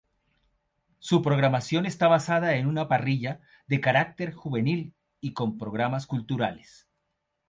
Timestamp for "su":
0.97-1.21